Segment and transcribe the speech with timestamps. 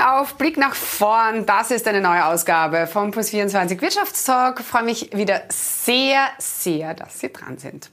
[0.00, 1.46] Augen auf, Blick nach vorn.
[1.46, 4.60] Das ist eine neue Ausgabe vom Plus24 Wirtschaftstalk.
[4.60, 7.90] Ich freue mich wieder sehr, sehr, dass Sie dran sind.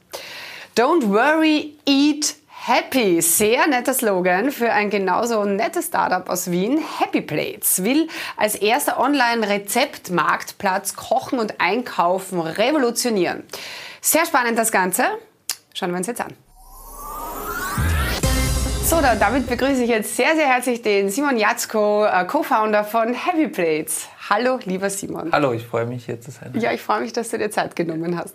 [0.76, 2.36] Don't worry, eat
[2.66, 6.82] Happy, sehr netter Slogan für ein genauso nettes Startup aus Wien.
[6.98, 13.44] Happy Plates will als erster Online-Rezeptmarktplatz Kochen und Einkaufen revolutionieren.
[14.02, 15.04] Sehr spannend das Ganze.
[15.72, 16.34] Schauen wir uns jetzt an.
[18.88, 23.46] So, damit begrüße ich jetzt sehr, sehr herzlich den Simon Jatzko, äh, Co-Founder von Happy
[23.46, 24.08] Plates.
[24.30, 25.32] Hallo, lieber Simon.
[25.32, 26.52] Hallo, ich freue mich hier zu sein.
[26.60, 28.34] Ja, ich freue mich, dass du dir Zeit genommen hast.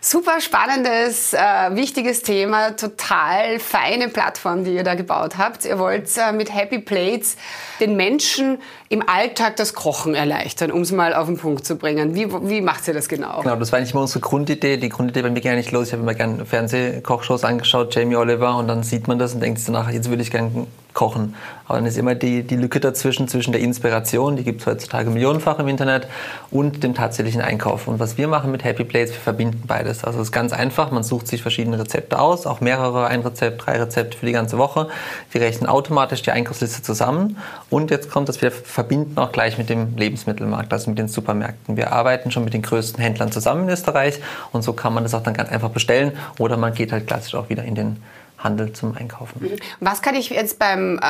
[0.00, 1.38] Super spannendes, äh,
[1.72, 5.66] wichtiges Thema, total feine Plattform, die ihr da gebaut habt.
[5.66, 7.36] Ihr wollt äh, mit Happy Plates
[7.78, 8.56] den Menschen
[8.88, 12.14] im Alltag das Kochen erleichtern, um es mal auf den Punkt zu bringen.
[12.14, 13.42] Wie, wie macht ihr das genau?
[13.42, 14.78] Genau, das war eigentlich immer unsere Grundidee.
[14.78, 15.88] Die Grundidee bei mir gar nicht los.
[15.88, 19.58] Ich habe immer gerne Fernsehkochshows angeschaut, Jamie Oliver, und dann sieht man das und denkt
[19.58, 21.34] sich danach, jetzt würde ich gerne kochen.
[21.66, 25.10] Aber dann ist immer die, die Lücke dazwischen, zwischen der Inspiration, die gibt es heutzutage
[25.10, 26.06] millionenfach im Internet,
[26.50, 27.88] und dem tatsächlichen Einkauf.
[27.88, 30.04] Und was wir machen mit Happy Plates, wir verbinden beides.
[30.04, 33.66] Also es ist ganz einfach, man sucht sich verschiedene Rezepte aus, auch mehrere, ein Rezept,
[33.66, 34.88] drei Rezepte für die ganze Woche.
[35.32, 37.38] Wir rechnen automatisch die Einkaufsliste zusammen
[37.70, 41.76] und jetzt kommt, dass wir verbinden auch gleich mit dem Lebensmittelmarkt, also mit den Supermärkten.
[41.76, 44.20] Wir arbeiten schon mit den größten Händlern zusammen in Österreich
[44.52, 47.34] und so kann man das auch dann ganz einfach bestellen oder man geht halt klassisch
[47.34, 47.96] auch wieder in den
[48.44, 49.58] Handel zum Einkaufen.
[49.80, 51.00] Was kann ich jetzt beim äh,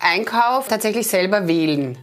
[0.00, 1.96] Einkauf tatsächlich selber wählen?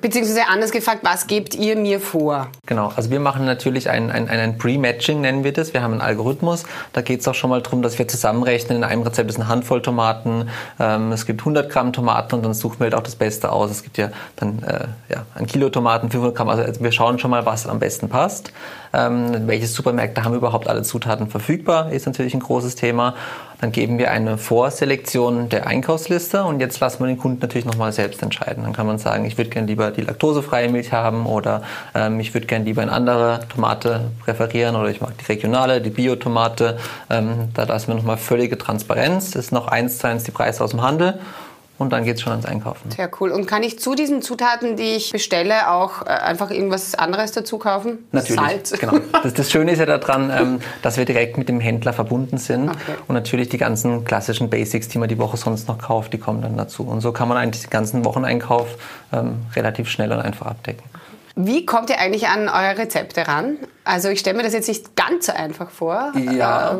[0.00, 2.48] Beziehungsweise anders gefragt, was gebt ihr mir vor?
[2.66, 5.74] Genau, also wir machen natürlich ein, ein, ein Pre-Matching, nennen wir das.
[5.74, 6.64] Wir haben einen Algorithmus.
[6.92, 8.78] Da geht es auch schon mal darum, dass wir zusammenrechnen.
[8.78, 10.48] In einem Rezept ist eine Handvoll Tomaten.
[10.80, 13.70] Ähm, es gibt 100 Gramm Tomaten und dann suchen wir halt auch das Beste aus.
[13.70, 16.48] Es gibt ja dann äh, ja, ein Kilo Tomaten, 500 Gramm.
[16.48, 18.52] Also wir schauen schon mal, was am besten passt.
[18.94, 23.14] Ähm, welche Supermärkte haben überhaupt alle Zutaten verfügbar, ist natürlich ein großes Thema.
[23.60, 27.92] Dann geben wir eine Vorselektion der Einkaufsliste und jetzt lassen wir den Kunden natürlich nochmal
[27.92, 28.64] selbst entscheiden.
[28.64, 31.62] Dann kann man sagen, ich würde gerne lieber die laktosefreie Milch haben oder
[31.94, 35.90] ähm, ich würde gerne lieber eine andere Tomate präferieren oder ich mag die regionale, die
[35.90, 36.78] Biotomate.
[37.08, 39.30] Ähm, da lassen wir nochmal völlige Transparenz.
[39.30, 41.18] Das ist noch eins zu eins die Preise aus dem Handel
[41.82, 42.90] und dann geht es schon ans Einkaufen.
[42.90, 43.30] Sehr cool.
[43.30, 47.58] Und kann ich zu diesen Zutaten, die ich bestelle, auch äh, einfach irgendwas anderes dazu
[47.58, 48.06] kaufen?
[48.12, 48.40] Natürlich.
[48.40, 48.72] Salz.
[48.82, 48.98] Genau.
[49.22, 52.68] Das, das Schöne ist ja daran, ähm, dass wir direkt mit dem Händler verbunden sind.
[52.68, 52.94] Okay.
[53.06, 56.42] Und natürlich die ganzen klassischen Basics, die man die Woche sonst noch kauft, die kommen
[56.42, 56.82] dann dazu.
[56.82, 58.76] Und so kann man eigentlich den ganzen Wocheneinkauf
[59.12, 60.82] ähm, relativ schnell und einfach abdecken.
[61.34, 63.58] Wie kommt ihr eigentlich an eure Rezepte ran?
[63.84, 66.12] Also ich stelle mir das jetzt nicht ganz so einfach vor.
[66.32, 66.78] Ja.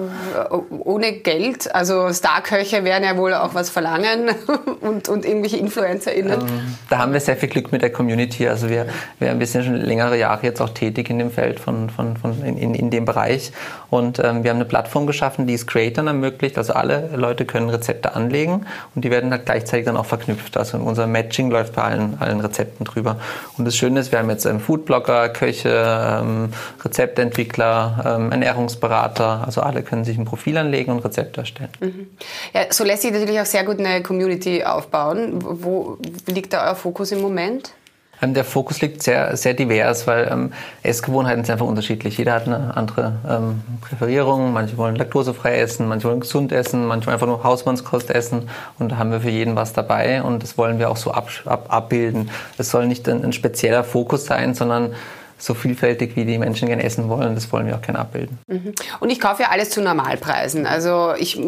[0.51, 1.75] Äh, ohne Geld.
[1.75, 4.31] Also Starköche werden ja wohl auch was verlangen
[4.81, 6.41] und, und irgendwelche InfluencerInnen.
[6.41, 8.47] Ähm, da haben wir sehr viel Glück mit der Community.
[8.47, 8.87] Also wir,
[9.19, 12.41] wir wir sind schon längere Jahre jetzt auch tätig in dem Feld von, von, von
[12.45, 13.51] in, in dem Bereich.
[13.91, 16.57] Und ähm, wir haben eine Plattform geschaffen, die es Creatern ermöglicht.
[16.57, 20.57] Also alle Leute können Rezepte anlegen und die werden halt gleichzeitig dann auch verknüpft.
[20.57, 23.17] Also unser Matching läuft bei allen, allen Rezepten drüber.
[23.59, 26.53] Und das Schöne ist, wir haben jetzt ähm, Foodblogger, Köche, ähm,
[26.85, 31.71] Rezeptentwickler, ähm, Ernährungsberater, also alle können sich ein Profil anlegen und Rezepte erstellen.
[31.81, 32.07] Mhm.
[32.53, 35.39] Ja, so lässt sich natürlich auch sehr gut eine Community aufbauen.
[35.43, 37.73] Wo liegt da euer Fokus im Moment?
[38.23, 40.53] Ähm, der Fokus liegt sehr, sehr divers, weil ähm,
[40.83, 42.17] Essgewohnheiten sind einfach unterschiedlich.
[42.17, 44.53] Jeder hat eine andere ähm, Präferierung.
[44.53, 48.49] Manche wollen laktosefrei essen, manche wollen gesund essen, manche wollen einfach nur Hausmannskost essen.
[48.79, 51.29] Und da haben wir für jeden was dabei und das wollen wir auch so ab,
[51.45, 52.31] ab, abbilden.
[52.57, 54.95] Es soll nicht ein, ein spezieller Fokus sein, sondern
[55.43, 57.35] so vielfältig, wie die Menschen gerne essen wollen.
[57.35, 58.39] Das wollen wir auch gerne abbilden.
[58.47, 58.75] Mhm.
[59.01, 60.67] Und ich kaufe ja alles zu Normalpreisen.
[60.67, 61.41] Also ich,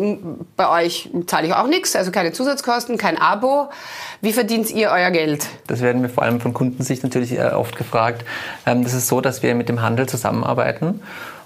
[0.56, 3.68] bei euch zahle ich auch nichts, also keine Zusatzkosten, kein Abo.
[4.20, 5.46] Wie verdient ihr euer Geld?
[5.68, 8.24] Das werden wir vor allem von Kundensicht natürlich äh, oft gefragt.
[8.66, 11.00] Ähm, das ist so, dass wir mit dem Handel zusammenarbeiten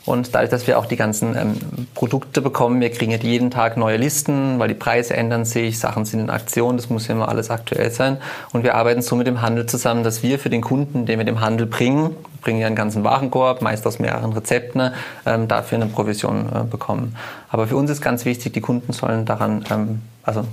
[0.05, 1.57] und dadurch, dass wir auch die ganzen ähm,
[1.95, 6.05] Produkte bekommen, wir kriegen jetzt jeden Tag neue Listen, weil die Preise ändern sich, Sachen
[6.05, 8.19] sind in Aktion, das muss ja immer alles aktuell sein.
[8.53, 11.25] Und wir arbeiten so mit dem Handel zusammen, dass wir für den Kunden, den wir
[11.25, 14.93] dem Handel bringen, bringen ja einen ganzen Warenkorb, meist aus mehreren Rezepten,
[15.27, 17.17] ähm, dafür eine Provision äh, bekommen.
[17.51, 20.45] Aber für uns ist ganz wichtig, die Kunden sollen daran, ähm, also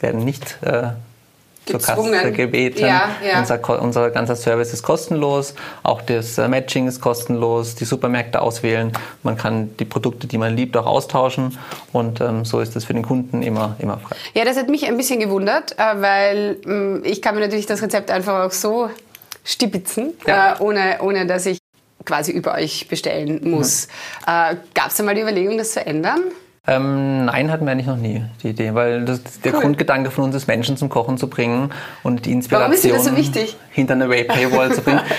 [0.00, 0.90] werden nicht äh,
[1.66, 2.80] zur Kasse gebeten.
[2.80, 3.38] Ja, ja.
[3.40, 8.92] Unser, unser ganzer Service ist kostenlos, auch das äh, Matching ist kostenlos, die Supermärkte auswählen,
[9.22, 11.58] man kann die Produkte, die man liebt, auch austauschen
[11.92, 14.16] und ähm, so ist es für den Kunden immer, immer frei.
[14.34, 17.82] Ja, das hat mich ein bisschen gewundert, äh, weil äh, ich kann mir natürlich das
[17.82, 18.90] Rezept einfach auch so
[19.44, 20.54] stibitzen, ja.
[20.54, 21.58] äh, ohne, ohne dass ich
[22.04, 23.88] quasi über euch bestellen muss.
[24.26, 24.32] Mhm.
[24.32, 26.20] Äh, Gab es da mal die Überlegung, das zu ändern?
[26.66, 29.62] Ähm, nein, hatten wir eigentlich noch nie die Idee, weil das, der cool.
[29.62, 31.72] Grundgedanke von uns ist, Menschen zum Kochen zu bringen
[32.02, 33.10] und die Inspiration so
[33.70, 35.00] hinter eine Paywall zu bringen.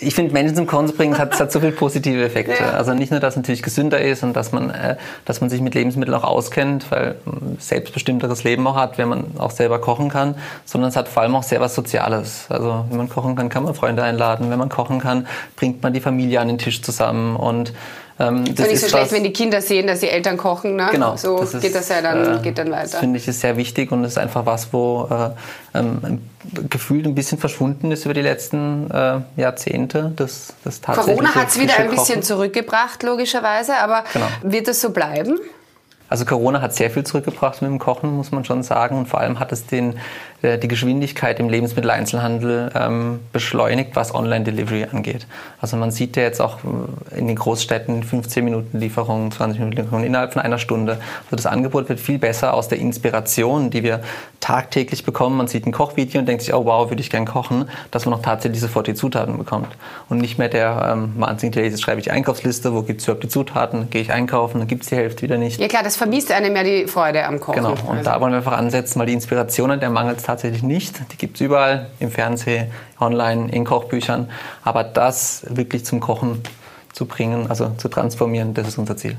[0.00, 2.62] Ich finde, Menschen zum Kochen zu bringen, hat, hat so viele positive Effekte.
[2.62, 2.72] Ja.
[2.72, 5.62] Also nicht nur, dass es natürlich gesünder ist und dass man, äh, dass man sich
[5.62, 10.10] mit Lebensmitteln auch auskennt, weil man selbstbestimmteres Leben auch hat, wenn man auch selber kochen
[10.10, 10.34] kann,
[10.66, 12.48] sondern es hat vor allem auch sehr was Soziales.
[12.50, 14.50] Also wenn man kochen kann, kann man Freunde einladen.
[14.50, 15.26] Wenn man kochen kann,
[15.56, 17.72] bringt man die Familie an den Tisch zusammen und
[18.22, 20.76] ähm, das ist nicht so schlecht, was, wenn die Kinder sehen, dass die Eltern kochen.
[20.76, 20.88] Ne?
[20.92, 21.16] Genau.
[21.16, 22.82] So das geht das ja dann, äh, geht dann weiter.
[22.82, 26.22] Das finde ich ist sehr wichtig und ist einfach was, wo äh, ähm,
[26.70, 30.12] gefühlt ein bisschen verschwunden ist über die letzten äh, Jahrzehnte.
[30.16, 32.22] Das, das Corona hat es wieder ein bisschen Kochen.
[32.22, 34.26] zurückgebracht, logischerweise, aber genau.
[34.42, 35.38] wird es so bleiben?
[36.12, 38.98] Also Corona hat sehr viel zurückgebracht mit dem Kochen, muss man schon sagen.
[38.98, 39.98] Und vor allem hat es den,
[40.42, 45.26] die Geschwindigkeit im Lebensmitteleinzelhandel ähm, beschleunigt, was Online-Delivery angeht.
[45.60, 49.76] Also man sieht ja jetzt auch äh, in den Großstädten 15 Minuten Lieferung, 20 Minuten
[49.76, 50.98] Lieferung innerhalb von einer Stunde.
[51.24, 54.00] Also das Angebot wird viel besser aus der Inspiration, die wir
[54.40, 55.36] tagtäglich bekommen.
[55.36, 58.14] Man sieht ein Kochvideo und denkt sich, oh wow, würde ich gern kochen, dass man
[58.14, 59.68] auch tatsächlich sofort die Zutaten bekommt.
[60.08, 63.22] Und nicht mehr der ähm, wahnsinnige, jetzt schreibe ich die Einkaufsliste, wo gibt es überhaupt
[63.22, 65.60] die Zutaten, gehe ich einkaufen, dann gibt es die Hälfte wieder nicht.
[65.60, 67.62] Ja klar, das vermisst einem ja die Freude am Kochen.
[67.62, 68.10] Genau, und also.
[68.10, 71.00] da wollen wir einfach ansetzen, weil die Inspirationen, der mangelt tatsächlich nicht.
[71.12, 74.30] Die gibt es überall, im Fernsehen, online, in Kochbüchern.
[74.64, 76.42] Aber das wirklich zum Kochen
[76.92, 79.16] zu bringen, also zu transformieren, das ist unser Ziel.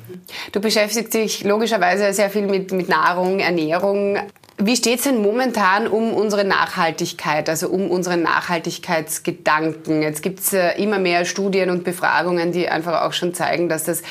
[0.52, 4.18] Du beschäftigst dich logischerweise sehr viel mit, mit Nahrung, Ernährung.
[4.58, 10.04] Wie steht es denn momentan um unsere Nachhaltigkeit, also um unseren Nachhaltigkeitsgedanken?
[10.04, 13.86] Jetzt gibt es äh, immer mehr Studien und Befragungen, die einfach auch schon zeigen, dass
[13.86, 14.04] das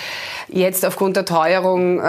[0.48, 2.02] jetzt aufgrund der Teuerung äh,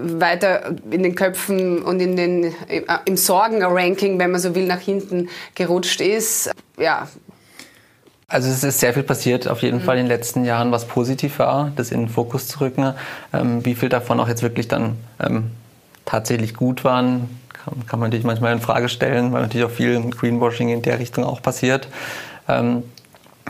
[0.00, 4.80] weiter in den Köpfen und in den, äh, im Sorgenranking, wenn man so will, nach
[4.80, 6.52] hinten gerutscht ist.
[6.78, 7.08] Ja,
[8.32, 9.82] also es ist sehr viel passiert, auf jeden mhm.
[9.82, 12.94] Fall in den letzten Jahren, was positiv war, das in den Fokus zu rücken.
[13.34, 15.50] Ähm, wie viel davon auch jetzt wirklich dann ähm,
[16.06, 17.28] tatsächlich gut waren,
[17.64, 20.98] kann, kann man natürlich manchmal in Frage stellen, weil natürlich auch viel Greenwashing in der
[20.98, 21.88] Richtung auch passiert.
[22.48, 22.84] Ähm,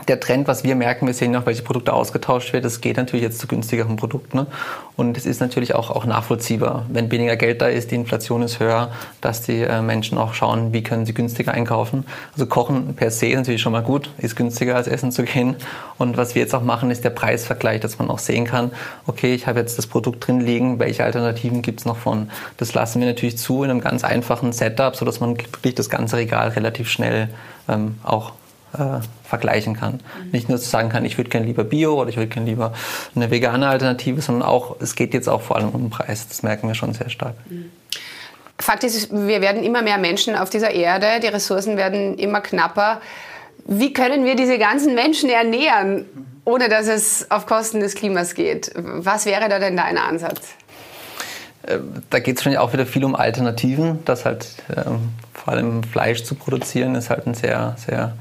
[0.07, 3.23] der Trend, was wir merken, wir sehen auch, welche Produkte ausgetauscht werden, das geht natürlich
[3.23, 4.37] jetzt zu günstigeren Produkten.
[4.37, 4.47] Ne?
[4.95, 8.59] Und es ist natürlich auch, auch nachvollziehbar, wenn weniger Geld da ist, die Inflation ist
[8.59, 8.91] höher,
[9.21, 12.05] dass die äh, Menschen auch schauen, wie können sie günstiger einkaufen.
[12.33, 15.55] Also Kochen per se ist natürlich schon mal gut, ist günstiger als Essen zu gehen.
[15.97, 18.71] Und was wir jetzt auch machen, ist der Preisvergleich, dass man auch sehen kann,
[19.07, 22.29] okay, ich habe jetzt das Produkt drin liegen, welche Alternativen gibt es noch von.
[22.57, 26.17] Das lassen wir natürlich zu in einem ganz einfachen Setup, sodass man wirklich das ganze
[26.17, 27.29] Regal relativ schnell
[27.67, 28.33] ähm, auch
[28.73, 29.93] äh, vergleichen kann.
[29.93, 30.31] Mhm.
[30.31, 32.73] Nicht nur zu sagen kann, ich würde gerne lieber Bio oder ich würde gerne lieber
[33.15, 36.27] eine vegane Alternative, sondern auch, es geht jetzt auch vor allem um den Preis.
[36.27, 37.35] Das merken wir schon sehr stark.
[37.49, 37.71] Mhm.
[38.59, 43.01] Fakt ist, wir werden immer mehr Menschen auf dieser Erde, die Ressourcen werden immer knapper.
[43.65, 46.05] Wie können wir diese ganzen Menschen ernähren,
[46.45, 48.71] ohne dass es auf Kosten des Klimas geht?
[48.75, 50.53] Was wäre da denn dein Ansatz?
[51.63, 51.79] Äh,
[52.09, 54.03] da geht es schon auch wieder viel um Alternativen.
[54.05, 58.13] Das halt ähm, vor allem Fleisch zu produzieren ist halt ein sehr, sehr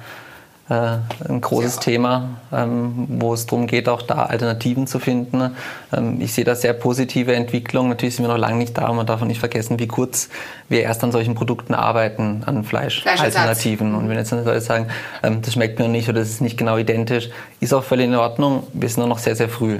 [1.29, 1.81] ein großes ja.
[1.83, 5.55] Thema, ähm, wo es darum geht, auch da Alternativen zu finden.
[5.93, 7.89] Ähm, ich sehe da sehr positive Entwicklung.
[7.89, 8.93] Natürlich sind wir noch lange nicht da.
[8.93, 10.29] Man darf auch nicht vergessen, wie kurz
[10.69, 13.95] wir erst an solchen Produkten arbeiten, an Fleischalternativen.
[13.95, 14.87] Und wenn jetzt Leute sagen,
[15.23, 17.31] ähm, das schmeckt mir noch nicht oder das ist nicht genau identisch,
[17.61, 18.67] ist auch völlig in Ordnung.
[18.73, 19.79] Wir sind noch sehr, sehr früh.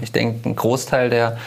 [0.00, 1.38] ich denke, ein Großteil der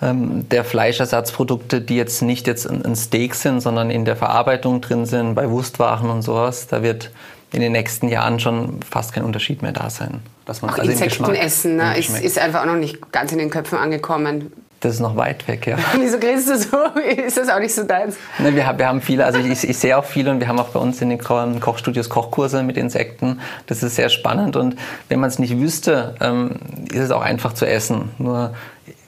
[0.00, 5.34] der Fleischersatzprodukte, die jetzt nicht jetzt ein Steak sind, sondern in der Verarbeitung drin sind,
[5.34, 7.10] bei Wurstwaren und sowas, da wird
[7.52, 10.20] in den nächsten Jahren schon fast kein Unterschied mehr da sein.
[10.44, 11.98] Dass man auch also Insekten essen ne?
[11.98, 14.52] ist, ist einfach auch noch nicht ganz in den Köpfen angekommen.
[14.80, 15.76] Das ist noch weit weg, ja.
[15.98, 16.76] Wieso grinst du so?
[17.26, 18.16] Ist das auch nicht so deins?
[18.38, 20.60] Ne, wir, haben, wir haben viele, also ich, ich, sehe auch viele und wir haben
[20.60, 23.40] auch bei uns in den Kochstudios Kochkurse mit Insekten.
[23.66, 24.76] Das ist sehr spannend und
[25.08, 26.60] wenn man es nicht wüsste, ähm,
[26.92, 28.10] ist es auch einfach zu essen.
[28.18, 28.54] Nur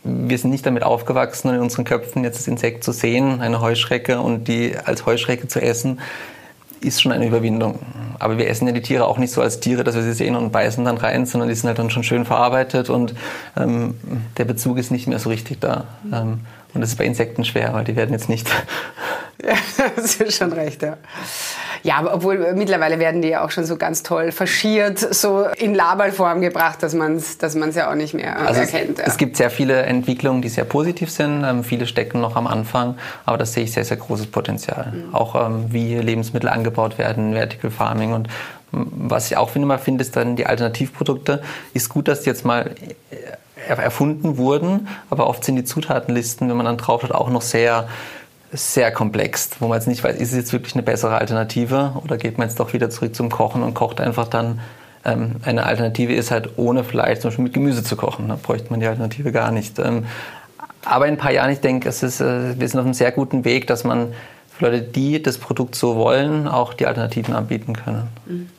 [0.03, 3.61] wir sind nicht damit aufgewachsen und in unseren Köpfen jetzt das Insekt zu sehen, eine
[3.61, 6.01] Heuschrecke und die als Heuschrecke zu essen,
[6.81, 7.79] ist schon eine Überwindung.
[8.21, 10.37] Aber wir essen ja die Tiere auch nicht so als Tiere, dass wir sie sehen
[10.37, 13.15] und beißen dann rein, sondern die sind halt dann schon schön verarbeitet und
[13.57, 13.95] ähm,
[14.37, 15.87] der Bezug ist nicht mehr so richtig da.
[16.13, 16.41] Ähm,
[16.75, 18.49] und das ist bei Insekten schwer, weil die werden jetzt nicht.
[19.43, 19.55] Ja,
[19.97, 20.99] das ist schon recht, ja.
[21.83, 25.75] Ja, aber obwohl mittlerweile werden die ja auch schon so ganz toll faschiert, so in
[25.75, 28.99] Laberform gebracht, dass man es dass man's ja auch nicht mehr also erkennt.
[28.99, 29.05] Es, ja.
[29.07, 31.45] es gibt sehr viele Entwicklungen, die sehr positiv sind.
[31.45, 34.93] Ähm, viele stecken noch am Anfang, aber das sehe ich sehr, sehr großes Potenzial.
[34.93, 35.15] Mhm.
[35.15, 38.29] Auch ähm, wie Lebensmittel angebaut werden, Vertical Farming und
[38.73, 41.43] was ich auch immer finde, ist dann die Alternativprodukte.
[41.75, 42.71] Ist gut, dass die jetzt mal
[43.11, 43.17] äh,
[43.69, 47.89] erfunden wurden, aber oft sind die Zutatenlisten, wenn man dann drauf schaut, auch noch sehr
[48.53, 52.17] sehr komplex, wo man jetzt nicht weiß, ist es jetzt wirklich eine bessere Alternative oder
[52.17, 54.61] geht man jetzt doch wieder zurück zum Kochen und kocht einfach dann.
[55.05, 58.29] Ähm, eine Alternative ist halt ohne Fleisch zum Beispiel mit Gemüse zu kochen.
[58.29, 59.79] Da bräuchte man die Alternative gar nicht.
[59.79, 60.07] Ähm,
[60.85, 63.13] Aber in ein paar Jahren, ich denke, es ist, äh, wir sind auf einem sehr
[63.13, 64.13] guten Weg, dass man
[64.51, 68.09] für Leute, die das Produkt so wollen, auch die Alternativen anbieten können.
[68.27, 68.51] Mhm.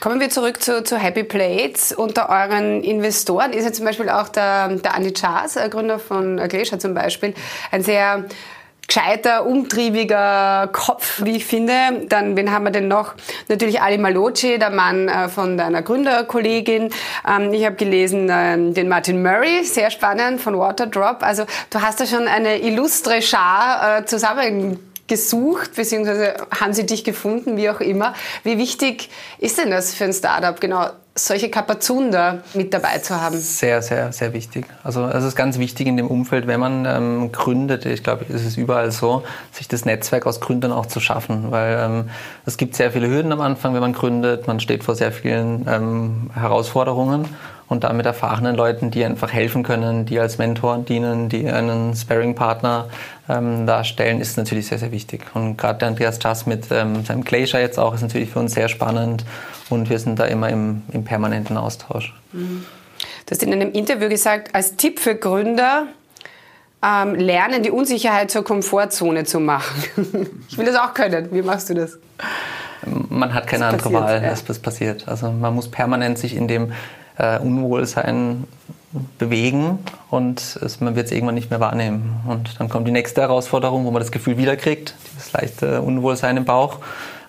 [0.00, 1.92] Kommen wir zurück zu, zu, Happy Plates.
[1.92, 6.80] Unter euren Investoren ist ja zum Beispiel auch der, der Andy Chas, Gründer von Glacier
[6.80, 7.34] zum Beispiel,
[7.70, 8.24] ein sehr
[8.86, 12.06] gescheiter, umtriebiger Kopf, wie ich finde.
[12.08, 13.14] Dann, wen haben wir denn noch?
[13.48, 16.90] Natürlich Ali Malocci, der Mann äh, von deiner Gründerkollegin.
[17.28, 21.22] Ähm, ich habe gelesen ähm, den Martin Murray, sehr spannend, von Waterdrop.
[21.22, 27.04] Also du hast da schon eine illustre Schar äh, zusammen gesucht, beziehungsweise haben sie dich
[27.04, 28.14] gefunden, wie auch immer.
[28.44, 33.38] Wie wichtig ist denn das für ein Startup, genau solche Kapazunder mit dabei zu haben?
[33.38, 34.64] Sehr, sehr, sehr wichtig.
[34.82, 38.44] Also es ist ganz wichtig in dem Umfeld, wenn man ähm, gründet, ich glaube, es
[38.44, 42.10] ist überall so, sich das Netzwerk aus Gründern auch zu schaffen, weil ähm,
[42.46, 45.66] es gibt sehr viele Hürden am Anfang, wenn man gründet, man steht vor sehr vielen
[45.68, 47.28] ähm, Herausforderungen
[47.72, 51.94] und da mit erfahrenen Leuten, die einfach helfen können, die als Mentor dienen, die einen
[51.96, 52.88] Sparring-Partner
[53.28, 55.24] ähm, darstellen, ist natürlich sehr, sehr wichtig.
[55.34, 58.54] Und gerade der Andreas Jass mit ähm, seinem Glacier jetzt auch ist natürlich für uns
[58.54, 59.24] sehr spannend
[59.70, 62.14] und wir sind da immer im, im permanenten Austausch.
[62.32, 62.64] Mhm.
[63.26, 65.86] Du hast in einem Interview gesagt, als Tipp für Gründer,
[66.84, 70.40] ähm, lernen, die Unsicherheit zur Komfortzone zu machen.
[70.48, 71.28] ich will das auch können.
[71.32, 71.98] Wie machst du das?
[72.84, 74.30] Man hat keine andere passiert, Wahl, ja.
[74.30, 75.06] dass das passiert.
[75.06, 76.72] Also man muss permanent sich in dem
[77.18, 78.44] äh, Unwohlsein
[79.18, 79.78] bewegen
[80.10, 82.20] und es, man wird es irgendwann nicht mehr wahrnehmen.
[82.26, 86.44] Und dann kommt die nächste Herausforderung, wo man das Gefühl wiederkriegt, das leichte Unwohlsein im
[86.44, 86.78] Bauch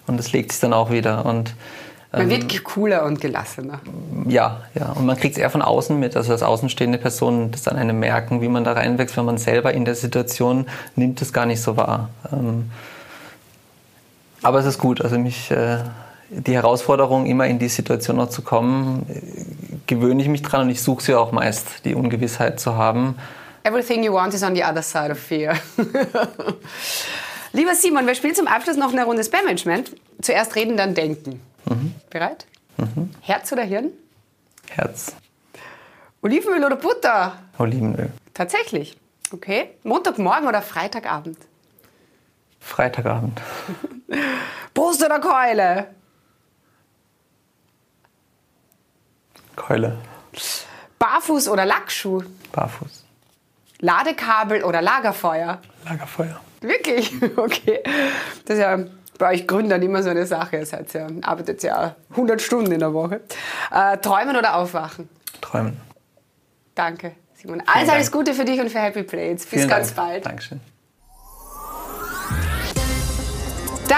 [0.07, 1.25] und das legt sich dann auch wieder.
[1.25, 1.55] Und,
[2.11, 3.79] ähm, man wird cooler und gelassener.
[4.27, 4.91] Ja, ja.
[4.91, 6.17] Und man kriegt es eher von außen mit.
[6.17, 9.73] Also als außenstehende Person das an einem merken, wie man da reinwächst, wenn man selber
[9.73, 12.09] in der Situation nimmt es gar nicht so wahr.
[12.31, 12.71] Ähm,
[14.41, 15.01] aber es ist gut.
[15.01, 15.77] Also mich äh,
[16.29, 19.05] die Herausforderung, immer in die Situation noch zu kommen,
[19.87, 23.17] gewöhne ich mich dran und ich suche sie auch meist, die Ungewissheit zu haben.
[23.63, 25.55] Everything you want is on the other side of fear.
[27.53, 29.95] Lieber Simon, wir spielen zum Abschluss noch eine Runde Spam-Management.
[30.21, 31.41] Zuerst reden, dann denken.
[31.65, 31.93] Mhm.
[32.09, 32.45] Bereit?
[32.77, 33.11] Mhm.
[33.21, 33.91] Herz oder Hirn?
[34.69, 35.15] Herz.
[36.21, 37.33] Olivenöl oder Butter?
[37.57, 38.09] Olivenöl.
[38.33, 38.97] Tatsächlich.
[39.31, 39.69] Okay.
[39.83, 41.37] Montagmorgen oder Freitagabend?
[42.59, 43.39] Freitagabend.
[44.73, 45.87] Brust oder Keule?
[49.55, 49.97] Keule.
[50.99, 52.23] Barfuß oder Lackschuh?
[52.51, 53.03] Barfuß.
[53.79, 55.59] Ladekabel oder Lagerfeuer?
[55.85, 56.39] Lagerfeuer.
[56.61, 57.13] Wirklich?
[57.35, 57.83] Okay.
[58.45, 58.79] Das ist ja
[59.17, 60.57] bei euch Gründern immer so eine Sache.
[60.57, 63.21] Ihr seid ja, arbeitet ja 100 Stunden in der Woche.
[63.71, 65.09] Äh, träumen oder aufwachen?
[65.41, 65.79] Träumen.
[66.75, 67.61] Danke, Simon.
[67.65, 69.45] Alles, alles Gute für dich und für Happy Plates.
[69.45, 70.07] Bis Vielen ganz Dank.
[70.07, 70.25] bald.
[70.25, 70.61] Dankeschön.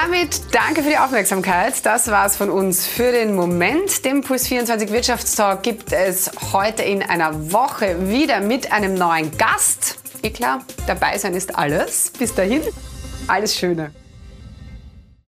[0.06, 1.84] Damit danke für die Aufmerksamkeit.
[1.84, 4.06] Das war's von uns für den Moment.
[4.06, 9.98] Den Puls 24 Wirtschaftstalk gibt es heute in einer Woche wieder mit einem neuen Gast.
[10.22, 12.12] Eh klar, dabei sein ist alles.
[12.20, 12.62] Bis dahin,
[13.26, 14.05] alles Schöne.